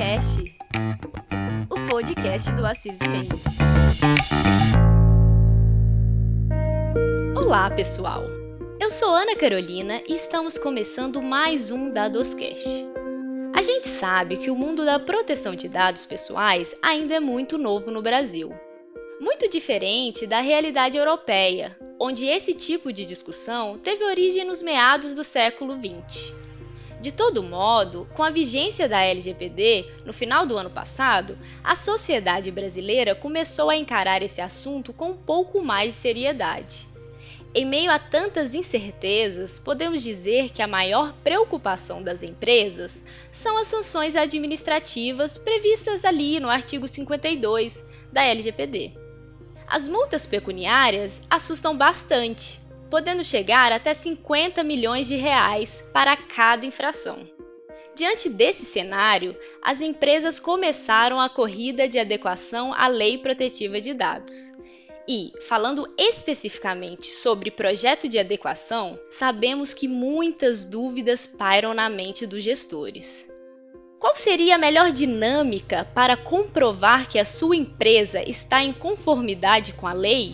[0.00, 0.42] Cast,
[1.68, 3.44] o podcast do Assis Mendes.
[7.36, 8.24] Olá, pessoal.
[8.80, 12.86] Eu sou Ana Carolina e estamos começando mais um Dadoscast.
[13.52, 17.90] A gente sabe que o mundo da proteção de dados pessoais ainda é muito novo
[17.90, 18.54] no Brasil.
[19.20, 25.22] Muito diferente da realidade europeia, onde esse tipo de discussão teve origem nos meados do
[25.22, 26.32] século XX.
[27.00, 32.50] De todo modo, com a vigência da LGPD no final do ano passado, a sociedade
[32.50, 36.86] brasileira começou a encarar esse assunto com um pouco mais de seriedade.
[37.54, 43.66] Em meio a tantas incertezas, podemos dizer que a maior preocupação das empresas são as
[43.66, 48.92] sanções administrativas previstas ali no artigo 52 da LGPD.
[49.66, 57.18] As multas pecuniárias assustam bastante, podendo chegar até 50 milhões de reais para cada infração.
[57.94, 64.52] Diante desse cenário, as empresas começaram a corrida de adequação à Lei Protetiva de Dados.
[65.08, 72.44] E, falando especificamente sobre projeto de adequação, sabemos que muitas dúvidas pairam na mente dos
[72.44, 73.28] gestores.
[73.98, 79.86] Qual seria a melhor dinâmica para comprovar que a sua empresa está em conformidade com
[79.86, 80.32] a lei?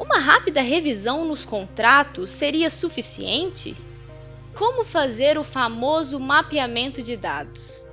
[0.00, 3.76] Uma rápida revisão nos contratos seria suficiente?
[4.54, 7.84] Como fazer o famoso mapeamento de dados?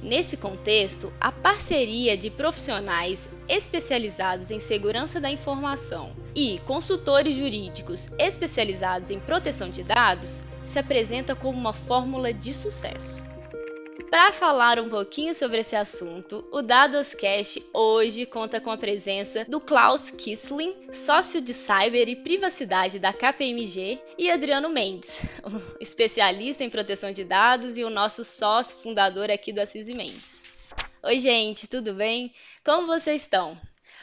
[0.00, 9.10] Nesse contexto, a parceria de profissionais especializados em segurança da informação e consultores jurídicos especializados
[9.10, 13.27] em proteção de dados se apresenta como uma fórmula de sucesso.
[14.10, 19.60] Para falar um pouquinho sobre esse assunto, o Dadoscast hoje conta com a presença do
[19.60, 25.26] Klaus Kissling, sócio de cyber e privacidade da KPMG, e Adriano Mendes,
[25.78, 30.42] especialista em proteção de dados e o nosso sócio fundador aqui do Assis Mendes.
[31.02, 32.32] Oi, gente, tudo bem?
[32.64, 33.58] Como vocês estão?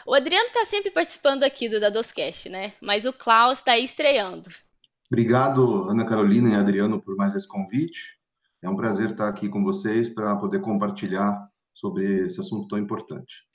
[0.06, 2.74] O Adriano está sempre participando aqui do Dadoscast, né?
[2.80, 4.50] Mas o Klaus está estreando.
[5.12, 8.15] Obrigado, Ana Carolina e Adriano, por mais esse convite.
[8.66, 13.46] É um prazer estar aqui com vocês para poder compartilhar sobre esse assunto tão importante.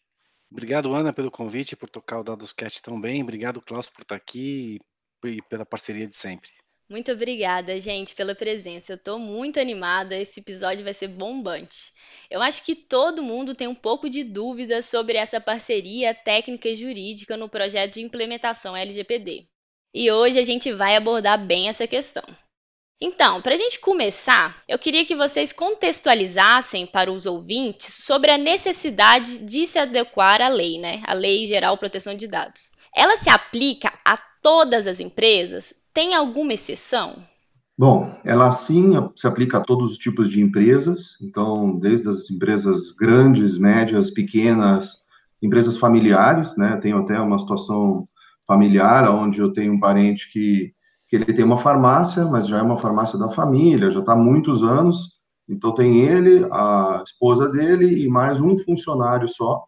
[0.49, 3.21] Obrigado, Ana, pelo convite, por tocar o Dadoscast tão bem.
[3.21, 4.79] Obrigado, Klaus, por estar aqui
[5.25, 6.49] e pela parceria de sempre.
[6.89, 8.93] Muito obrigada, gente, pela presença.
[8.93, 10.17] Eu estou muito animada.
[10.17, 11.93] Esse episódio vai ser bombante.
[12.31, 16.77] Eu acho que todo mundo tem um pouco de dúvida sobre essa parceria técnica e
[16.77, 19.49] jurídica no projeto de implementação LGPD.
[19.93, 22.23] E hoje a gente vai abordar bem essa questão.
[23.03, 28.37] Então, para a gente começar, eu queria que vocês contextualizassem para os ouvintes sobre a
[28.37, 31.01] necessidade de se adequar à lei, né?
[31.07, 32.73] A Lei Geral de Proteção de Dados.
[32.95, 35.73] Ela se aplica a todas as empresas?
[35.95, 37.17] Tem alguma exceção?
[37.79, 42.91] Bom, ela sim se aplica a todos os tipos de empresas, então, desde as empresas
[42.91, 45.03] grandes, médias, pequenas,
[45.41, 46.77] empresas familiares, né?
[46.77, 48.07] Tenho até uma situação
[48.47, 50.75] familiar onde eu tenho um parente que
[51.11, 54.17] que ele tem uma farmácia, mas já é uma farmácia da família, já está há
[54.17, 55.19] muitos anos.
[55.49, 59.65] Então tem ele, a esposa dele e mais um funcionário só.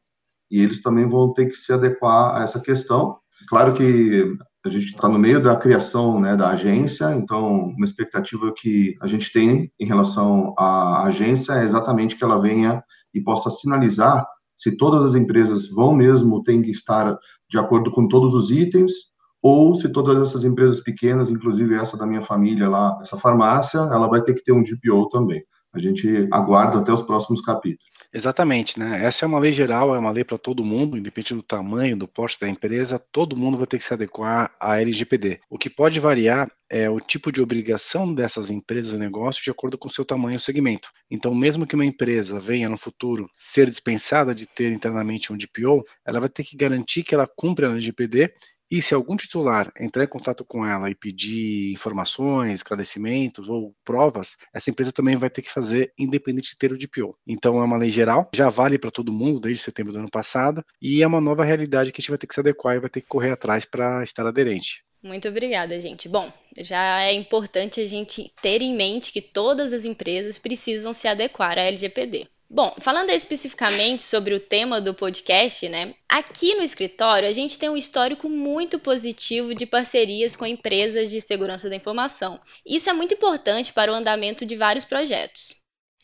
[0.49, 3.19] E eles também vão ter que se adequar a essa questão.
[3.49, 8.55] Claro que a gente está no meio da criação né, da agência, então uma expectativa
[8.57, 13.51] que a gente tem em relação à agência é exatamente que ela venha e possa
[13.51, 14.25] sinalizar
[14.55, 17.19] se todas as empresas vão mesmo ter que estar
[17.51, 19.12] de acordo com todos os itens
[19.43, 24.07] ou se todas essas empresas pequenas, inclusive essa da minha família lá, essa farmácia, ela
[24.07, 25.45] vai ter que ter um DPO também.
[25.75, 27.87] A gente aguarda até os próximos capítulos.
[28.13, 29.03] Exatamente, né?
[29.03, 32.07] Essa é uma lei geral, é uma lei para todo mundo, independente do tamanho, do
[32.07, 35.41] porte da empresa, todo mundo vai ter que se adequar à LGPD.
[35.49, 39.79] O que pode variar é o tipo de obrigação dessas empresas e negócios de acordo
[39.79, 40.91] com seu tamanho e segmento.
[41.11, 45.83] Então, mesmo que uma empresa venha no futuro ser dispensada de ter internamente um DPO,
[46.07, 48.31] ela vai ter que garantir que ela cumpre a LGPD
[48.73, 54.39] e se algum titular entrar em contato com ela e pedir informações, esclarecimentos ou provas,
[54.51, 57.15] essa empresa também vai ter que fazer, independente de ter o DPO.
[57.27, 60.65] Então é uma lei geral, já vale para todo mundo desde setembro do ano passado,
[60.81, 62.89] e é uma nova realidade que a gente vai ter que se adequar e vai
[62.89, 64.83] ter que correr atrás para estar aderente.
[65.03, 66.09] Muito obrigada, gente.
[66.09, 71.07] Bom, já é importante a gente ter em mente que todas as empresas precisam se
[71.07, 72.27] adequar à LGPD.
[72.55, 75.95] Bom, falando especificamente sobre o tema do podcast, né?
[76.07, 81.19] Aqui no escritório a gente tem um histórico muito positivo de parcerias com empresas de
[81.19, 82.39] segurança da informação.
[82.67, 85.55] Isso é muito importante para o andamento de vários projetos.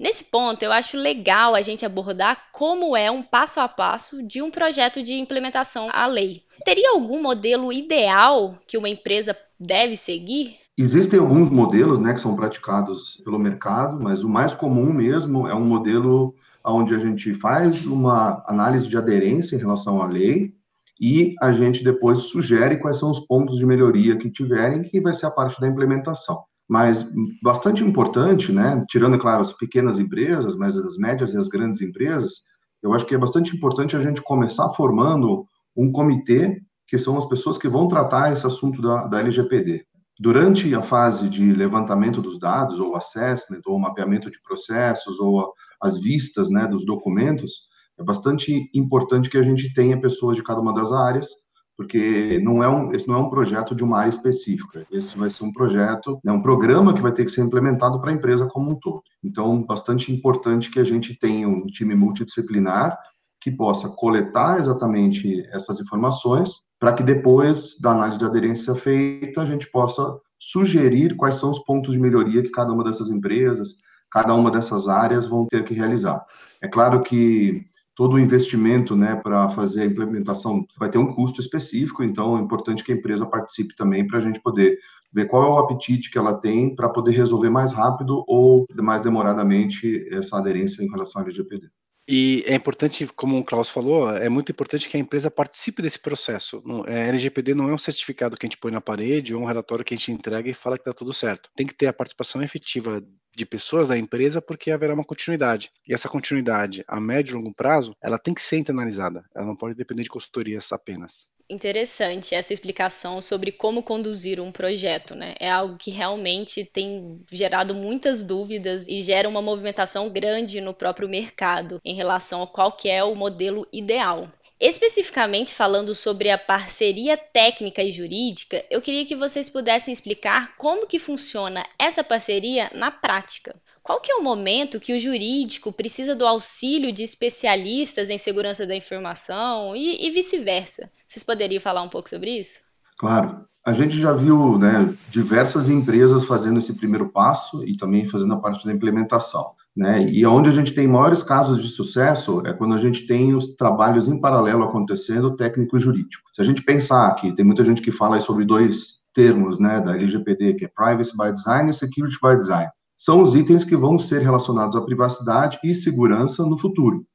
[0.01, 4.41] Nesse ponto, eu acho legal a gente abordar como é um passo a passo de
[4.41, 6.43] um projeto de implementação à lei.
[6.65, 10.59] Teria algum modelo ideal que uma empresa deve seguir?
[10.81, 15.53] Existem alguns modelos né, que são praticados pelo mercado, mas o mais comum mesmo é
[15.53, 16.33] um modelo
[16.65, 20.55] onde a gente faz uma análise de aderência em relação à lei
[21.01, 25.13] e a gente depois sugere quais são os pontos de melhoria que tiverem, que vai
[25.15, 26.45] ser a parte da implementação.
[26.69, 27.05] Mas
[27.43, 31.81] bastante importante, né, tirando, é claro, as pequenas empresas, mas as médias e as grandes
[31.81, 32.43] empresas,
[32.81, 35.45] eu acho que é bastante importante a gente começar formando
[35.77, 39.85] um comitê, que são as pessoas que vão tratar esse assunto da, da LGPD.
[40.21, 46.01] Durante a fase de levantamento dos dados, ou assessment, ou mapeamento de processos, ou as
[46.01, 47.69] vistas né, dos documentos,
[47.99, 51.29] é bastante importante que a gente tenha pessoas de cada uma das áreas,
[51.77, 54.85] porque não é um, esse não é um projeto de uma área específica.
[54.91, 58.11] Esse vai ser um projeto, né, um programa que vai ter que ser implementado para
[58.11, 59.03] a empresa como um todo.
[59.23, 62.99] Então, bastante importante que a gente tenha um time multidisciplinar
[63.41, 69.47] que possa coletar exatamente essas informações para que depois da análise de aderência feita, a
[69.47, 73.77] gente possa sugerir quais são os pontos de melhoria que cada uma dessas empresas,
[74.11, 76.25] cada uma dessas áreas vão ter que realizar.
[76.63, 77.65] É claro que
[77.95, 82.41] todo o investimento né, para fazer a implementação vai ter um custo específico, então é
[82.41, 84.79] importante que a empresa participe também para a gente poder
[85.13, 89.01] ver qual é o apetite que ela tem para poder resolver mais rápido ou mais
[89.01, 91.69] demoradamente essa aderência em relação ao LGPD.
[92.11, 95.99] E é importante, como o Klaus falou, é muito importante que a empresa participe desse
[95.99, 96.63] processo.
[96.87, 99.45] A é, LGPD não é um certificado que a gente põe na parede ou um
[99.45, 101.51] relatório que a gente entrega e fala que está tudo certo.
[101.55, 103.03] Tem que ter a participação efetiva
[103.39, 105.71] de pessoas da empresa porque haverá uma continuidade.
[105.87, 109.25] E essa continuidade, a médio e longo prazo, ela tem que ser internalizada.
[109.35, 115.15] Ela não pode depender de consultorias apenas interessante essa explicação sobre como conduzir um projeto,
[115.15, 115.35] né?
[115.41, 121.09] É algo que realmente tem gerado muitas dúvidas e gera uma movimentação grande no próprio
[121.09, 124.29] mercado em relação a qual que é o modelo ideal.
[124.61, 130.85] Especificamente falando sobre a parceria técnica e jurídica, eu queria que vocês pudessem explicar como
[130.85, 133.55] que funciona essa parceria na prática.
[133.85, 138.67] Qual que é o momento que o jurídico precisa do auxílio de especialistas em segurança
[138.67, 140.91] da informação e, e vice-versa?
[141.07, 142.59] Vocês poderiam falar um pouco sobre isso?
[142.99, 143.47] Claro.
[143.65, 148.41] A gente já viu né, diversas empresas fazendo esse primeiro passo e também fazendo a
[148.41, 149.53] parte da implementação.
[149.79, 150.11] Né?
[150.11, 153.55] E onde a gente tem maiores casos de sucesso é quando a gente tem os
[153.55, 156.29] trabalhos em paralelo acontecendo, técnico e jurídico.
[156.33, 159.95] Se a gente pensar que tem muita gente que fala sobre dois termos né, da
[159.95, 163.97] LGPD, que é Privacy by Design e Security by Design são os itens que vão
[163.97, 167.07] ser relacionados à privacidade e segurança no futuro.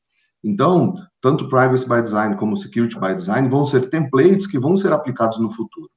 [0.42, 4.94] Então, tanto Privacy by Design como Security by Design vão ser templates que vão ser
[4.94, 5.90] aplicados no futuro.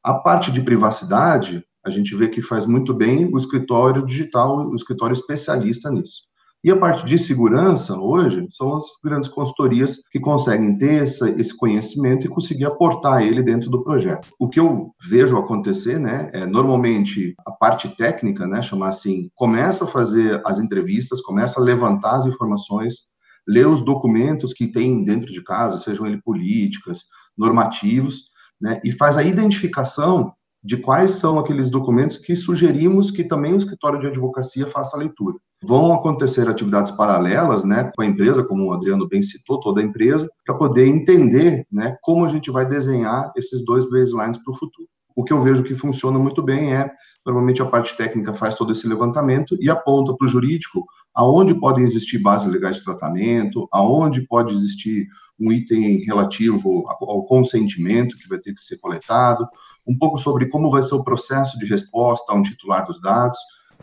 [0.00, 4.74] A parte de privacidade, a gente vê que faz muito bem o escritório digital, o
[4.74, 6.22] escritório especialista nisso.
[6.64, 11.54] E a parte de segurança, hoje, são as grandes consultorias que conseguem ter essa, esse
[11.54, 14.30] conhecimento e conseguir aportar ele dentro do projeto.
[14.40, 19.84] O que eu vejo acontecer, né, é normalmente a parte técnica, né, chamar assim, começa
[19.84, 23.08] a fazer as entrevistas, começa a levantar as informações,
[23.46, 27.00] ler os documentos que tem dentro de casa, sejam eles políticas,
[27.36, 30.32] normativos, né, e faz a identificação
[30.64, 34.98] de quais são aqueles documentos que sugerimos que também o escritório de advocacia faça a
[34.98, 35.36] leitura.
[35.62, 39.84] Vão acontecer atividades paralelas, né, com a empresa, como o Adriano bem citou, toda a
[39.84, 44.56] empresa, para poder entender, né, como a gente vai desenhar esses dois baselines para o
[44.56, 44.88] futuro.
[45.14, 46.90] O que eu vejo que funciona muito bem é,
[47.24, 50.84] normalmente a parte técnica faz todo esse levantamento e aponta para o jurídico
[51.14, 55.06] aonde podem existir bases legais de tratamento, aonde pode existir
[55.38, 59.46] um item relativo ao consentimento que vai ter que ser coletado,
[59.86, 63.38] um pouco sobre como vai ser o processo de resposta a um titular dos dados,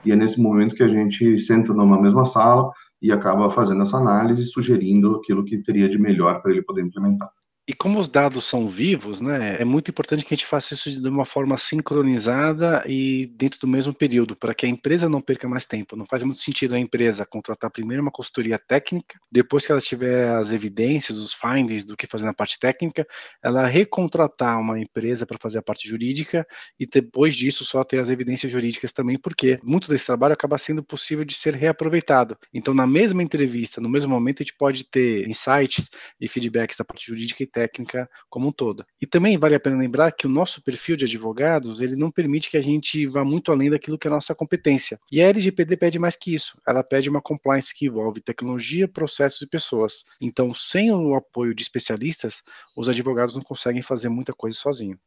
[0.06, 2.72] e é nesse momento que a gente senta numa mesma sala
[3.02, 7.30] e acaba fazendo essa análise, sugerindo aquilo que teria de melhor para ele poder implementar.
[7.68, 10.90] E como os dados são vivos, né, é muito importante que a gente faça isso
[11.00, 15.48] de uma forma sincronizada e dentro do mesmo período, para que a empresa não perca
[15.48, 15.96] mais tempo.
[15.96, 20.30] Não faz muito sentido a empresa contratar primeiro uma consultoria técnica, depois que ela tiver
[20.32, 23.06] as evidências, os findings do que fazer na parte técnica,
[23.44, 26.46] ela recontratar uma empresa para fazer a parte jurídica
[26.80, 30.84] e depois disso só ter as evidências jurídicas também, porque muito desse trabalho acaba sendo
[30.84, 32.36] possível de ser reaproveitado.
[32.52, 36.84] Então, na mesma entrevista, no mesmo momento, a gente pode ter insights e feedbacks da
[36.84, 38.86] parte jurídica técnica como um todo.
[39.02, 42.50] E também vale a pena lembrar que o nosso perfil de advogados, ele não permite
[42.50, 45.00] que a gente vá muito além daquilo que é a nossa competência.
[45.12, 46.60] E a LGPD pede mais que isso.
[46.68, 50.04] Ela pede uma compliance que envolve tecnologia, processos e pessoas.
[50.20, 52.42] Então, sem o apoio de especialistas,
[52.76, 55.00] os advogados não conseguem fazer muita coisa sozinhos.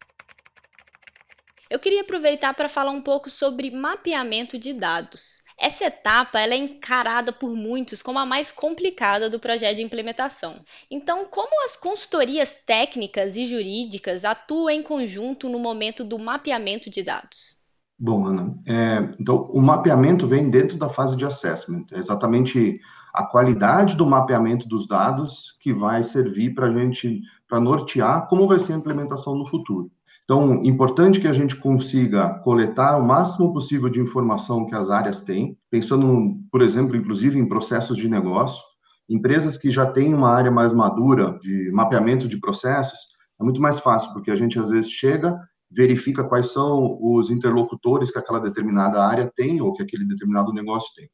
[1.74, 5.42] Eu queria aproveitar para falar um pouco sobre mapeamento de dados.
[5.58, 10.54] Essa etapa é encarada por muitos como a mais complicada do projeto de implementação.
[10.88, 17.02] Então, como as consultorias técnicas e jurídicas atuam em conjunto no momento do mapeamento de
[17.02, 17.56] dados?
[17.98, 21.86] Bom, Ana, é, então o mapeamento vem dentro da fase de assessment.
[21.90, 22.78] É exatamente
[23.12, 28.46] a qualidade do mapeamento dos dados que vai servir para a gente, para nortear como
[28.46, 29.90] vai ser a implementação no futuro.
[30.24, 35.20] Então, importante que a gente consiga coletar o máximo possível de informação que as áreas
[35.20, 38.62] têm, pensando, por exemplo, inclusive em processos de negócio.
[39.08, 42.98] Empresas que já têm uma área mais madura de mapeamento de processos,
[43.38, 45.38] é muito mais fácil, porque a gente às vezes chega,
[45.70, 50.88] verifica quais são os interlocutores que aquela determinada área tem ou que aquele determinado negócio
[50.94, 51.06] tem.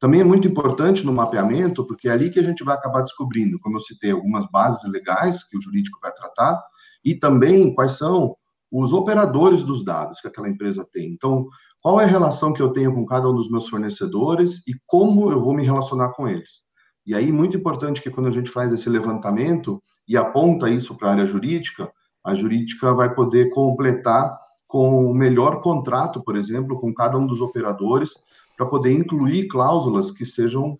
[0.00, 3.58] Também é muito importante no mapeamento, porque é ali que a gente vai acabar descobrindo,
[3.58, 6.62] como eu citei, algumas bases legais que o jurídico vai tratar,
[7.08, 8.36] e também quais são
[8.70, 11.10] os operadores dos dados que aquela empresa tem.
[11.10, 11.48] Então,
[11.80, 15.30] qual é a relação que eu tenho com cada um dos meus fornecedores e como
[15.32, 16.62] eu vou me relacionar com eles.
[17.06, 21.08] E aí, muito importante que quando a gente faz esse levantamento e aponta isso para
[21.08, 21.90] a área jurídica,
[22.22, 27.40] a jurídica vai poder completar com o melhor contrato, por exemplo, com cada um dos
[27.40, 28.10] operadores,
[28.54, 30.78] para poder incluir cláusulas que sejam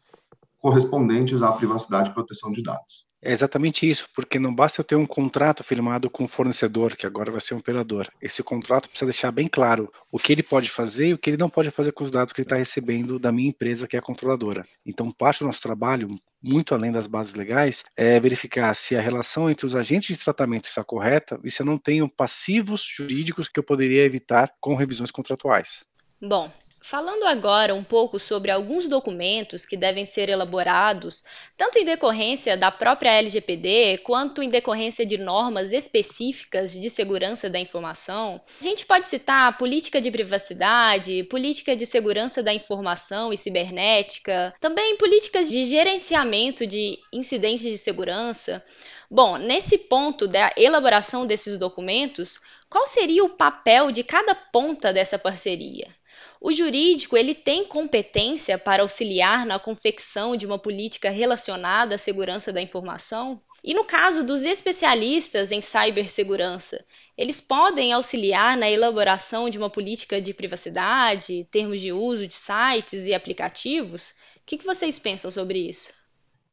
[0.58, 3.07] correspondentes à privacidade e proteção de dados.
[3.20, 7.04] É exatamente isso, porque não basta eu ter um contrato firmado com o fornecedor, que
[7.04, 8.08] agora vai ser um operador.
[8.22, 11.36] Esse contrato precisa deixar bem claro o que ele pode fazer e o que ele
[11.36, 13.98] não pode fazer com os dados que ele está recebendo da minha empresa, que é
[13.98, 14.64] a controladora.
[14.86, 16.06] Então, parte do nosso trabalho,
[16.40, 20.68] muito além das bases legais, é verificar se a relação entre os agentes de tratamento
[20.68, 25.10] está correta e se eu não tenho passivos jurídicos que eu poderia evitar com revisões
[25.10, 25.84] contratuais.
[26.22, 31.24] Bom, Falando agora um pouco sobre alguns documentos que devem ser elaborados,
[31.56, 37.58] tanto em decorrência da própria LGPD, quanto em decorrência de normas específicas de segurança da
[37.58, 43.36] informação, a gente pode citar a política de privacidade, política de segurança da informação e
[43.36, 48.64] cibernética, também políticas de gerenciamento de incidentes de segurança.
[49.10, 55.18] Bom, nesse ponto da elaboração desses documentos, qual seria o papel de cada ponta dessa
[55.18, 55.97] parceria?
[56.40, 62.52] O jurídico ele tem competência para auxiliar na confecção de uma política relacionada à segurança
[62.52, 63.40] da informação?
[63.62, 66.82] E no caso dos especialistas em cibersegurança,
[67.16, 73.06] eles podem auxiliar na elaboração de uma política de privacidade, termos de uso de sites
[73.06, 74.10] e aplicativos?
[74.36, 75.92] O que, vocês pensam sobre isso?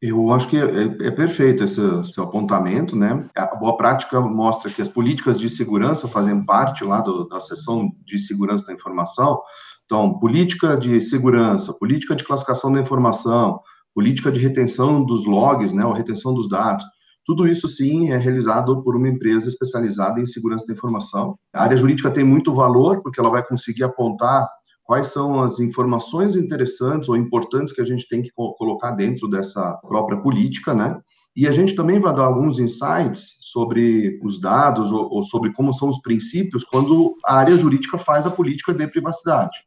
[0.02, 3.30] Eu acho que é, é, é perfeito esse seu apontamento, né?
[3.36, 7.96] A boa prática mostra que as políticas de segurança fazem parte lá do, da seção
[8.04, 9.42] de segurança da informação,
[9.86, 13.60] então, política de segurança, política de classificação da informação,
[13.94, 16.84] política de retenção dos logs, né, ou retenção dos dados,
[17.26, 21.38] tudo isso sim é realizado por uma empresa especializada em segurança da informação.
[21.54, 24.48] A área jurídica tem muito valor porque ela vai conseguir apontar
[24.84, 29.80] quais são as informações interessantes ou importantes que a gente tem que colocar dentro dessa
[29.88, 31.00] própria política, né?
[31.36, 35.74] E a gente também vai dar alguns insights sobre os dados ou, ou sobre como
[35.74, 39.58] são os princípios quando a área jurídica faz a política de privacidade.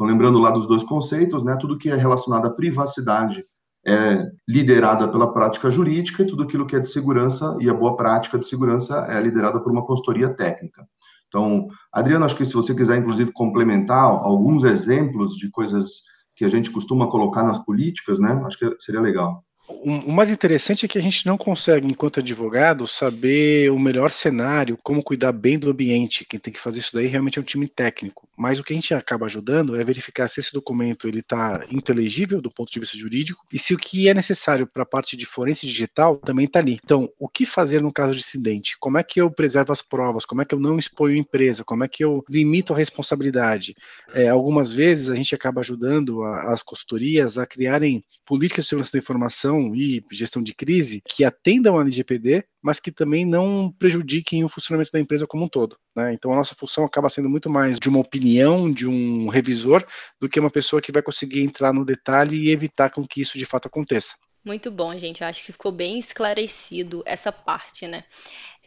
[0.00, 3.44] Então, lembrando lá dos dois conceitos, né, tudo que é relacionado à privacidade
[3.86, 7.94] é liderada pela prática jurídica e tudo aquilo que é de segurança e a boa
[7.96, 10.86] prática de segurança é liderada por uma consultoria técnica.
[11.28, 16.02] Então, Adriano, acho que se você quiser, inclusive, complementar alguns exemplos de coisas
[16.34, 19.44] que a gente costuma colocar nas políticas, né, acho que seria legal.
[19.68, 24.78] O mais interessante é que a gente não consegue, enquanto advogado, saber o melhor cenário,
[24.82, 26.24] como cuidar bem do ambiente.
[26.24, 28.26] Quem tem que fazer isso daí realmente é um time técnico.
[28.40, 32.40] Mas o que a gente acaba ajudando é verificar se esse documento ele está inteligível
[32.40, 35.26] do ponto de vista jurídico e se o que é necessário para a parte de
[35.26, 36.80] forense digital também está ali.
[36.82, 38.78] Então, o que fazer no caso de incidente?
[38.80, 40.24] Como é que eu preservo as provas?
[40.24, 41.64] Como é que eu não exponho a empresa?
[41.64, 43.74] Como é que eu limito a responsabilidade?
[44.14, 48.92] É, algumas vezes a gente acaba ajudando a, as consultorias a criarem políticas de segurança
[48.92, 54.44] da informação e gestão de crise que atendam a LGPD, mas que também não prejudiquem
[54.44, 55.76] o funcionamento da empresa como um todo.
[55.96, 56.12] Né?
[56.12, 58.29] Então a nossa função acaba sendo muito mais de uma opinião,
[58.72, 59.84] de um revisor,
[60.20, 63.38] do que uma pessoa que vai conseguir entrar no detalhe e evitar com que isso
[63.38, 64.16] de fato aconteça.
[64.44, 65.20] Muito bom, gente.
[65.20, 68.04] Eu acho que ficou bem esclarecido essa parte, né?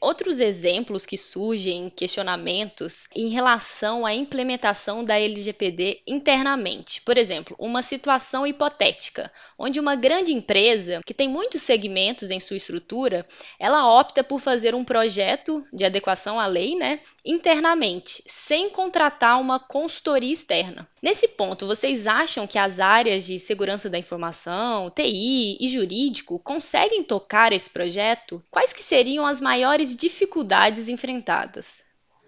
[0.03, 6.99] Outros exemplos que surgem, questionamentos em relação à implementação da LGPD internamente.
[7.03, 12.57] Por exemplo, uma situação hipotética, onde uma grande empresa que tem muitos segmentos em sua
[12.57, 13.23] estrutura,
[13.57, 19.57] ela opta por fazer um projeto de adequação à lei, né, internamente, sem contratar uma
[19.57, 20.85] consultoria externa.
[21.01, 27.05] Nesse ponto, vocês acham que as áreas de segurança da informação, TI e jurídico conseguem
[27.05, 28.43] tocar esse projeto?
[28.51, 31.83] Quais que seriam as maiores dificuldades enfrentadas?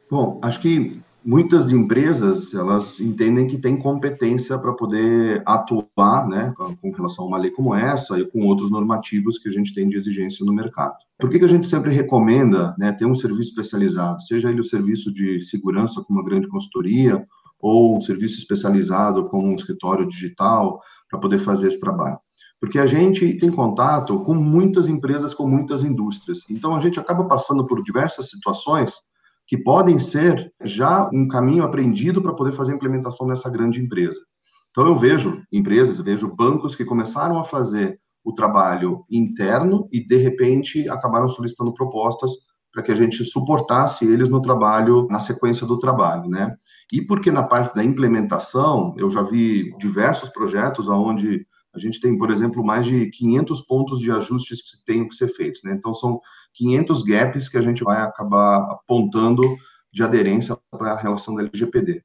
[0.10, 6.92] Bom, acho que muitas empresas elas entendem que têm competência para poder atuar, né, com
[6.92, 9.98] relação a uma lei como essa e com outros normativos que a gente tem de
[9.98, 10.96] exigência no mercado.
[11.18, 14.64] Por que, que a gente sempre recomenda, né, ter um serviço especializado, seja ele o
[14.64, 17.26] serviço de segurança com uma grande consultoria
[17.60, 20.80] ou um serviço especializado como um escritório digital
[21.10, 22.20] para poder fazer esse trabalho.
[22.66, 26.40] Porque a gente tem contato com muitas empresas, com muitas indústrias.
[26.50, 28.96] Então a gente acaba passando por diversas situações
[29.46, 34.20] que podem ser já um caminho aprendido para poder fazer a implementação dessa grande empresa.
[34.72, 40.18] Então eu vejo empresas, vejo bancos que começaram a fazer o trabalho interno e de
[40.18, 42.32] repente acabaram solicitando propostas
[42.74, 46.56] para que a gente suportasse eles no trabalho, na sequência do trabalho, né?
[46.92, 51.46] E porque na parte da implementação, eu já vi diversos projetos onde
[51.76, 55.28] a gente tem, por exemplo, mais de 500 pontos de ajustes que têm que ser
[55.28, 55.74] feitos, né?
[55.74, 56.20] Então, são
[56.54, 59.42] 500 gaps que a gente vai acabar apontando
[59.92, 62.04] de aderência para a relação da LGPD.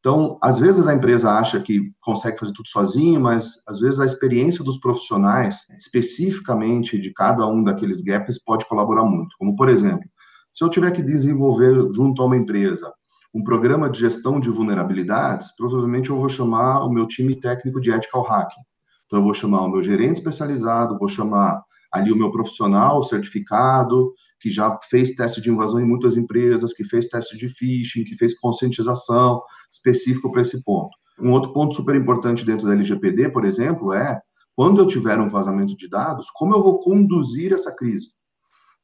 [0.00, 4.06] Então, às vezes a empresa acha que consegue fazer tudo sozinho, mas às vezes a
[4.06, 9.36] experiência dos profissionais, especificamente de cada um daqueles gaps, pode colaborar muito.
[9.38, 10.08] Como, por exemplo,
[10.50, 12.90] se eu tiver que desenvolver junto a uma empresa
[13.32, 17.90] um programa de gestão de vulnerabilidades, provavelmente eu vou chamar o meu time técnico de
[17.90, 18.62] ethical hacking.
[19.10, 24.14] Então, eu vou chamar o meu gerente especializado, vou chamar ali o meu profissional certificado,
[24.38, 28.16] que já fez teste de invasão em muitas empresas, que fez teste de phishing, que
[28.16, 30.96] fez conscientização específico para esse ponto.
[31.20, 34.20] Um outro ponto super importante dentro da LGPD, por exemplo, é
[34.54, 38.10] quando eu tiver um vazamento de dados, como eu vou conduzir essa crise?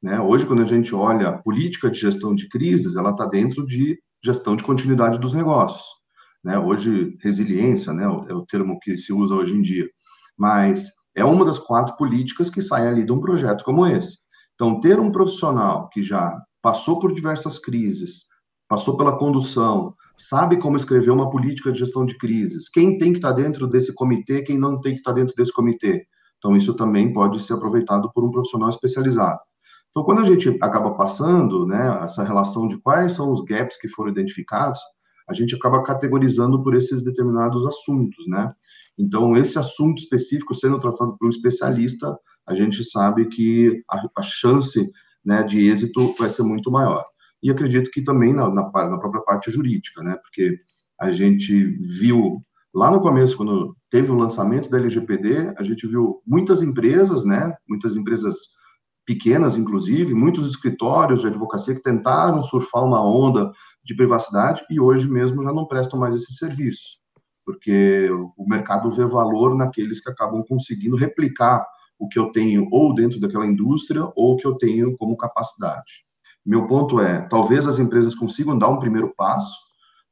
[0.03, 0.21] Né?
[0.21, 3.97] Hoje, quando a gente olha a política de gestão de crises, ela está dentro de
[4.25, 5.85] gestão de continuidade dos negócios.
[6.43, 6.59] Né?
[6.59, 9.89] Hoje, resiliência né, é o termo que se usa hoje em dia.
[10.37, 14.19] Mas é uma das quatro políticas que sai ali de um projeto como esse.
[14.55, 18.25] Então, ter um profissional que já passou por diversas crises,
[18.69, 23.19] passou pela condução, sabe como escrever uma política de gestão de crises, quem tem que
[23.19, 26.07] estar dentro desse comitê, quem não tem que estar dentro desse comitê.
[26.39, 29.41] Então, isso também pode ser aproveitado por um profissional especializado.
[29.91, 33.89] Então, quando a gente acaba passando né, essa relação de quais são os gaps que
[33.89, 34.79] foram identificados,
[35.29, 38.49] a gente acaba categorizando por esses determinados assuntos, né?
[38.99, 42.17] Então, esse assunto específico sendo tratado por um especialista,
[42.47, 44.91] a gente sabe que a, a chance
[45.25, 47.05] né, de êxito vai ser muito maior.
[47.43, 50.59] E acredito que também na, na, na própria parte jurídica, né, porque
[50.99, 51.65] a gente
[51.99, 52.43] viu
[52.75, 57.55] lá no começo, quando teve o lançamento da LGPD, a gente viu muitas empresas, né,
[57.69, 58.35] muitas empresas
[59.07, 65.09] pequenas, inclusive, muitos escritórios de advocacia que tentaram surfar uma onda de privacidade e hoje
[65.09, 66.99] mesmo já não prestam mais esses serviços,
[67.45, 71.65] porque o mercado vê valor naqueles que acabam conseguindo replicar
[71.99, 76.05] o que eu tenho ou dentro daquela indústria ou que eu tenho como capacidade.
[76.45, 79.57] Meu ponto é, talvez as empresas consigam dar um primeiro passo,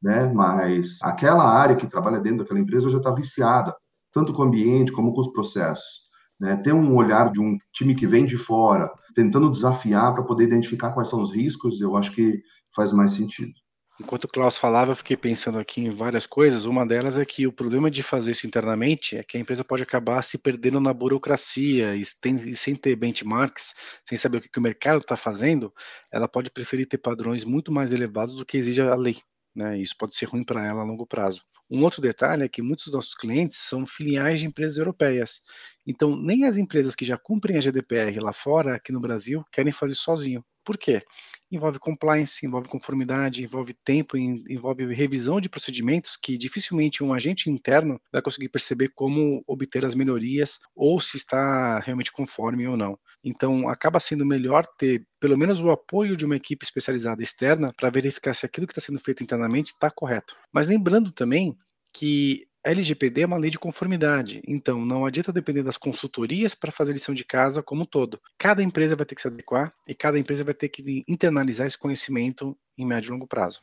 [0.01, 3.75] né, mas aquela área que trabalha dentro daquela empresa já está viciada,
[4.13, 6.04] tanto com o ambiente como com os processos.
[6.41, 6.57] Né?
[6.57, 10.93] Ter um olhar de um time que vem de fora, tentando desafiar para poder identificar
[10.93, 12.43] quais são os riscos, eu acho que
[12.75, 13.53] faz mais sentido.
[14.01, 16.65] Enquanto o Klaus falava, eu fiquei pensando aqui em várias coisas.
[16.65, 19.85] Uma delas é que o problema de fazer isso internamente é que a empresa pode
[19.85, 23.73] acabar se perdendo na burocracia e, tem, e sem ter benchmarks,
[24.05, 25.73] sem saber o que, que o mercado está fazendo,
[26.11, 29.17] ela pode preferir ter padrões muito mais elevados do que exige a lei.
[29.55, 29.79] Né?
[29.79, 31.43] Isso pode ser ruim para ela a longo prazo.
[31.71, 35.41] Um outro detalhe é que muitos dos nossos clientes são filiais de empresas europeias.
[35.87, 39.73] Então, nem as empresas que já cumprem a GDPR lá fora, aqui no Brasil, querem
[39.73, 40.45] fazer sozinho.
[40.65, 41.03] Por quê?
[41.51, 48.01] Envolve compliance, envolve conformidade, envolve tempo, envolve revisão de procedimentos que dificilmente um agente interno
[48.11, 52.99] vai conseguir perceber como obter as melhorias ou se está realmente conforme ou não.
[53.23, 57.91] Então, acaba sendo melhor ter pelo menos o apoio de uma equipe especializada externa para
[57.91, 60.37] verificar se aquilo que está sendo feito internamente está correto.
[60.53, 61.57] Mas lembrando também
[61.93, 66.73] que a LGPD é uma lei de conformidade, então não adianta depender das consultorias para
[66.73, 68.19] fazer lição de casa como um todo.
[68.39, 71.77] Cada empresa vai ter que se adequar e cada empresa vai ter que internalizar esse
[71.77, 73.61] conhecimento em médio e longo prazo.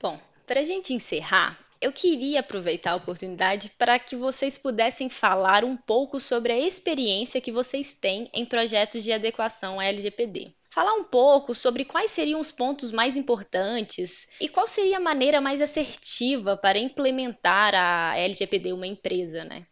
[0.00, 5.64] Bom, para a gente encerrar, eu queria aproveitar a oportunidade para que vocês pudessem falar
[5.64, 10.92] um pouco sobre a experiência que vocês têm em projetos de adequação à LGPD falar
[10.94, 15.60] um pouco sobre quais seriam os pontos mais importantes e qual seria a maneira mais
[15.60, 19.62] assertiva para implementar a LGPD uma empresa, né?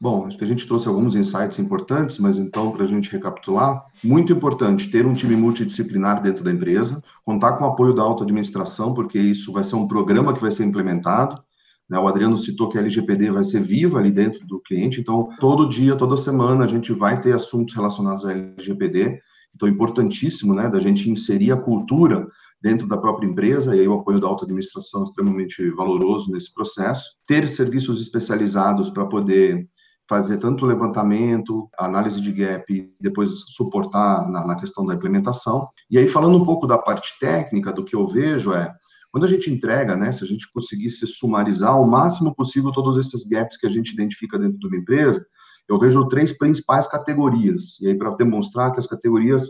[0.00, 3.86] Bom, acho que a gente trouxe alguns insights importantes, mas então, para a gente recapitular,
[4.02, 8.24] muito importante ter um time multidisciplinar dentro da empresa, contar com o apoio da alta
[8.24, 11.40] administração, porque isso vai ser um programa que vai ser implementado.
[11.88, 11.96] Né?
[12.00, 15.68] O Adriano citou que a LGPD vai ser viva ali dentro do cliente, então, todo
[15.68, 19.22] dia, toda semana, a gente vai ter assuntos relacionados à LGPD
[19.54, 22.26] então, importantíssimo, né, da gente inserir a cultura
[22.60, 26.52] dentro da própria empresa, e aí o apoio da alta administração é extremamente valoroso nesse
[26.54, 27.16] processo.
[27.26, 29.68] Ter serviços especializados para poder
[30.08, 35.68] fazer tanto levantamento, análise de gap, depois suportar na, na, questão da implementação.
[35.90, 38.72] E aí, falando um pouco da parte técnica, do que eu vejo é
[39.10, 43.24] Quando a gente entrega, né, se a gente conseguisse sumarizar o máximo possível todos esses
[43.24, 45.24] gaps que a gente identifica dentro de uma empresa,
[45.68, 47.80] eu vejo três principais categorias.
[47.80, 49.48] E aí, para demonstrar que as categorias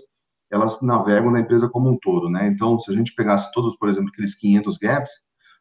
[0.53, 2.47] elas navegam na empresa como um todo, né?
[2.47, 5.11] Então, se a gente pegasse todos, por exemplo, aqueles 500 gaps,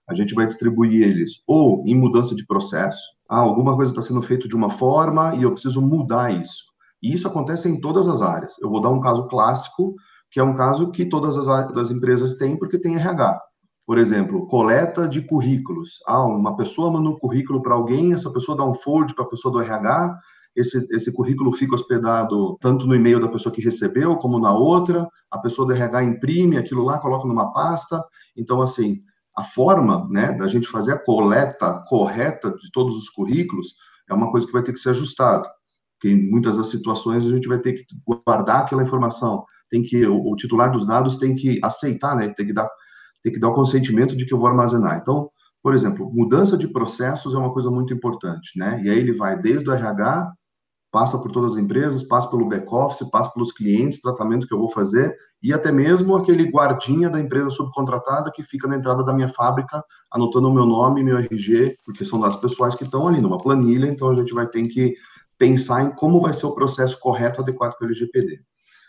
[0.08, 4.22] a gente vai distribuir eles ou em mudança de processo, ah, alguma coisa está sendo
[4.22, 6.66] feita de uma forma e eu preciso mudar isso.
[7.02, 8.56] E isso acontece em todas as áreas.
[8.62, 9.96] Eu vou dar um caso clássico,
[10.30, 13.42] que é um caso que todas as, as empresas têm, porque tem RH.
[13.86, 16.00] Por exemplo, coleta de currículos.
[16.06, 19.30] Ah, uma pessoa manda um currículo para alguém, essa pessoa dá um forward para a
[19.30, 20.18] pessoa do RH,
[20.56, 25.08] esse, esse currículo fica hospedado tanto no e-mail da pessoa que recebeu, como na outra,
[25.30, 28.04] a pessoa do RH imprime aquilo lá, coloca numa pasta.
[28.36, 29.02] Então, assim,
[29.38, 33.76] a forma né, da gente fazer a coleta correta de todos os currículos
[34.10, 35.50] é uma coisa que vai ter que ser ajustada.
[35.94, 40.06] Porque em muitas das situações a gente vai ter que guardar aquela informação, tem que
[40.06, 42.70] o, o titular dos dados tem que aceitar, né, tem que dar
[43.24, 44.98] tem que dar o consentimento de que eu vou armazenar.
[45.00, 45.30] Então,
[45.62, 48.82] por exemplo, mudança de processos é uma coisa muito importante, né?
[48.84, 50.34] E aí ele vai desde o RH
[50.92, 54.70] passa por todas as empresas, passa pelo back-office, passa pelos clientes, tratamento que eu vou
[54.70, 59.30] fazer, e até mesmo aquele guardinha da empresa subcontratada que fica na entrada da minha
[59.30, 63.38] fábrica, anotando o meu nome, meu RG, porque são dados pessoais que estão ali numa
[63.38, 64.94] planilha, então a gente vai ter que
[65.38, 68.42] pensar em como vai ser o processo correto, adequado com o LGPD.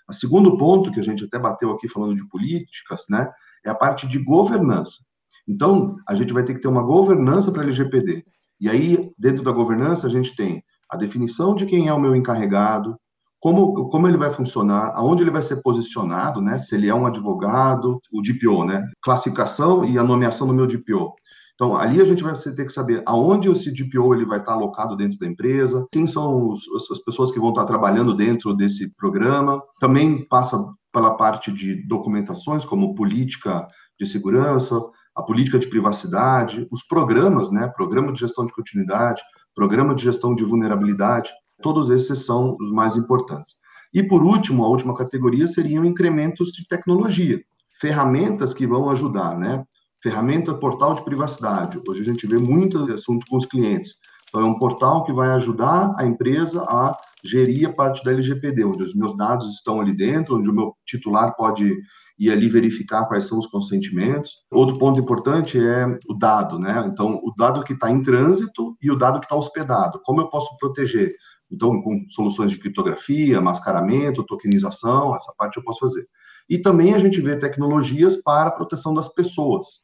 [0.08, 3.30] O segundo ponto, que a gente até bateu aqui falando de políticas, né,
[3.64, 4.98] é a parte de governança.
[5.46, 8.24] Então, a gente vai ter que ter uma governança para LGPD.
[8.60, 12.14] E aí, dentro da governança, a gente tem a definição de quem é o meu
[12.14, 12.96] encarregado,
[13.40, 16.58] como, como ele vai funcionar, aonde ele vai ser posicionado, né?
[16.58, 18.86] Se ele é um advogado, o DPO, né?
[19.02, 21.14] Classificação e a nomeação do meu DPO.
[21.54, 24.96] Então, ali a gente vai ter que saber aonde esse DPO ele vai estar alocado
[24.96, 29.62] dentro da empresa, quem são os, as pessoas que vão estar trabalhando dentro desse programa.
[29.80, 33.66] Também passa pela parte de documentações, como política
[33.98, 34.80] de segurança,
[35.16, 37.68] a política de privacidade, os programas, né?
[37.74, 39.20] Programa de gestão de continuidade,
[39.54, 41.30] programa de gestão de vulnerabilidade,
[41.62, 43.54] todos esses são os mais importantes.
[43.94, 47.40] E por último, a última categoria seriam incrementos de tecnologia,
[47.80, 49.64] ferramentas que vão ajudar, né?
[50.02, 51.80] Ferramenta portal de privacidade.
[51.86, 53.94] Hoje a gente vê muito assunto com os clientes.
[54.28, 58.64] Então é um portal que vai ajudar a empresa a gerir a parte da LGPD,
[58.64, 61.76] onde os meus dados estão ali dentro, onde o meu titular pode
[62.18, 64.44] ir ali verificar quais são os consentimentos.
[64.50, 66.84] Outro ponto importante é o dado, né?
[66.86, 70.00] Então, o dado que está em trânsito e o dado que está hospedado.
[70.04, 71.14] Como eu posso proteger?
[71.50, 76.06] Então, com soluções de criptografia, mascaramento, tokenização, essa parte eu posso fazer.
[76.48, 79.82] E também a gente vê tecnologias para a proteção das pessoas.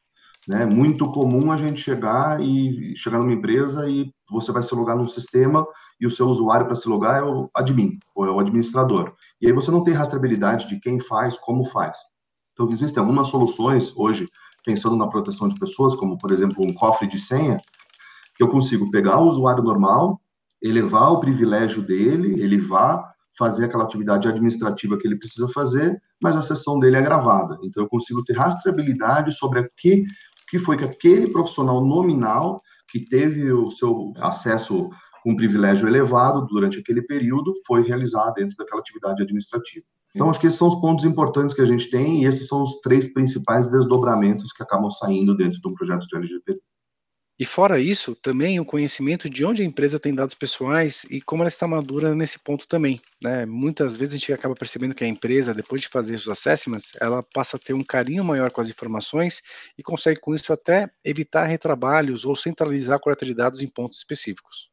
[0.48, 0.64] Né?
[0.64, 5.06] Muito comum a gente chegar e chegar numa empresa e você vai se logar num
[5.06, 5.66] sistema
[6.00, 9.12] e o seu usuário para se logar é o admin, ou é o administrador.
[9.42, 11.98] E aí você não tem rastreabilidade de quem faz, como faz.
[12.54, 14.26] Então, existem algumas soluções hoje,
[14.64, 17.60] pensando na proteção de pessoas, como, por exemplo, um cofre de senha,
[18.34, 20.18] que eu consigo pegar o usuário normal,
[20.62, 26.36] elevar o privilégio dele, ele vá fazer aquela atividade administrativa que ele precisa fazer, mas
[26.36, 27.58] a sessão dele é gravada.
[27.62, 30.04] Então, eu consigo ter rastreabilidade sobre o que,
[30.48, 34.88] que foi que aquele profissional nominal que teve o seu acesso
[35.22, 39.84] com privilégio elevado durante aquele período foi realizar dentro daquela atividade administrativa.
[40.14, 42.62] Então, acho que esses são os pontos importantes que a gente tem e esses são
[42.62, 46.60] os três principais desdobramentos que acabam saindo dentro de um projeto de LGPD.
[47.40, 51.42] E fora isso, também o conhecimento de onde a empresa tem dados pessoais e como
[51.42, 53.00] ela está madura nesse ponto também.
[53.22, 53.46] Né?
[53.46, 57.22] Muitas vezes a gente acaba percebendo que a empresa, depois de fazer os assessments, ela
[57.22, 59.40] passa a ter um carinho maior com as informações
[59.78, 63.98] e consegue com isso até evitar retrabalhos ou centralizar a coleta de dados em pontos
[63.98, 64.68] específicos.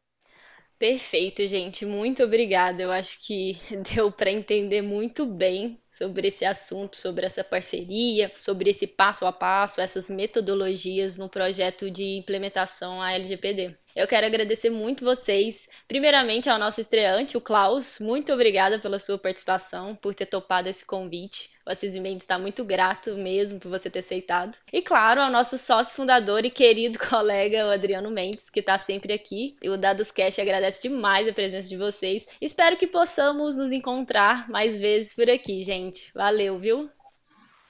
[0.80, 1.86] Perfeito, gente.
[1.86, 2.82] Muito obrigada.
[2.82, 3.54] Eu acho que
[3.94, 9.32] deu para entender muito bem sobre esse assunto, sobre essa parceria, sobre esse passo a
[9.34, 13.76] passo, essas metodologias no projeto de implementação à LGPD.
[13.96, 17.98] Eu quero agradecer muito vocês, primeiramente ao nosso estreante, o Klaus.
[18.02, 21.50] Muito obrigada pela sua participação, por ter topado esse convite.
[21.66, 24.58] O Assis Mendes está muito grato mesmo por você ter aceitado.
[24.74, 29.14] E claro, ao nosso sócio fundador e querido colega, o Adriano Mendes, que está sempre
[29.14, 29.56] aqui.
[29.64, 32.28] O Dados Cash agradece demais a presença de vocês.
[32.42, 36.12] Espero que possamos nos encontrar mais vezes por aqui, gente.
[36.14, 36.90] Valeu, viu?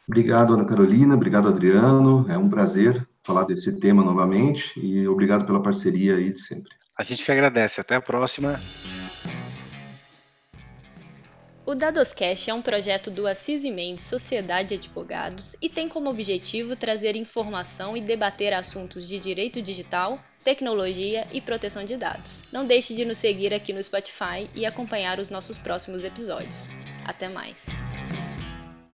[0.08, 1.14] Obrigado, Ana Carolina.
[1.14, 2.26] Obrigado, Adriano.
[2.28, 6.72] É um prazer falar desse tema novamente e obrigado pela parceria aí de sempre.
[6.98, 7.82] A gente que agradece.
[7.82, 8.60] Até a próxima.
[11.66, 16.12] O Dadoscast é um projeto do Assis e Mendes Sociedade de Advogados e tem como
[16.12, 22.44] objetivo trazer informação e debater assuntos de direito digital, tecnologia e proteção de dados.
[22.52, 26.76] Não deixe de nos seguir aqui no Spotify e acompanhar os nossos próximos episódios.
[27.04, 27.66] Até mais!